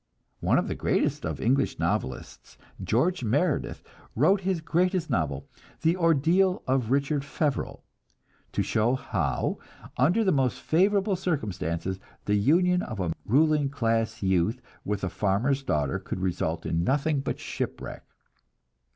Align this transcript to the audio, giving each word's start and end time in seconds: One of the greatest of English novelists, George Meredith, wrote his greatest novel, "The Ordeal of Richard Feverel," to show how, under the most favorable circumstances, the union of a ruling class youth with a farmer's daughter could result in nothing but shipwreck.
One 0.39 0.57
of 0.57 0.67
the 0.67 0.73
greatest 0.73 1.27
of 1.27 1.39
English 1.39 1.77
novelists, 1.77 2.57
George 2.83 3.23
Meredith, 3.23 3.83
wrote 4.15 4.41
his 4.41 4.59
greatest 4.59 5.11
novel, 5.11 5.47
"The 5.81 5.95
Ordeal 5.95 6.63
of 6.65 6.89
Richard 6.89 7.23
Feverel," 7.23 7.83
to 8.53 8.63
show 8.63 8.95
how, 8.95 9.59
under 9.97 10.23
the 10.23 10.31
most 10.31 10.59
favorable 10.59 11.15
circumstances, 11.15 11.99
the 12.25 12.33
union 12.33 12.81
of 12.81 12.99
a 12.99 13.13
ruling 13.25 13.69
class 13.69 14.23
youth 14.23 14.59
with 14.83 15.03
a 15.03 15.09
farmer's 15.11 15.61
daughter 15.61 15.99
could 15.99 16.19
result 16.21 16.65
in 16.65 16.83
nothing 16.83 17.19
but 17.19 17.39
shipwreck. 17.39 18.01